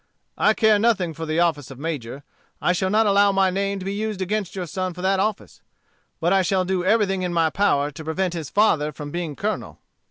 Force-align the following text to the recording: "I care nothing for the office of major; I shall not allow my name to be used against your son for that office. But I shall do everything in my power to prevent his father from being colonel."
"I 0.39 0.55
care 0.55 0.79
nothing 0.79 1.13
for 1.13 1.27
the 1.27 1.39
office 1.39 1.69
of 1.69 1.77
major; 1.77 2.23
I 2.59 2.73
shall 2.73 2.89
not 2.89 3.05
allow 3.05 3.31
my 3.31 3.51
name 3.51 3.77
to 3.77 3.85
be 3.85 3.93
used 3.93 4.19
against 4.19 4.55
your 4.55 4.65
son 4.65 4.95
for 4.95 5.03
that 5.03 5.19
office. 5.19 5.61
But 6.19 6.33
I 6.33 6.41
shall 6.41 6.65
do 6.65 6.83
everything 6.83 7.21
in 7.21 7.33
my 7.35 7.51
power 7.51 7.91
to 7.91 8.03
prevent 8.03 8.33
his 8.33 8.49
father 8.49 8.91
from 8.91 9.11
being 9.11 9.35
colonel." 9.35 9.77